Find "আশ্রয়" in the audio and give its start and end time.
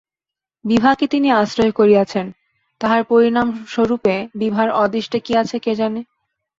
1.31-1.71